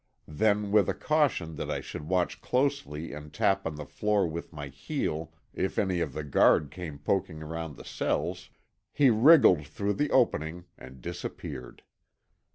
[0.27, 4.51] Then with a caution that I should watch closely and tap on the floor with
[4.51, 8.49] my heel if any of the guard came poking around the cells,
[8.91, 11.83] he wriggled through the opening and disappeared.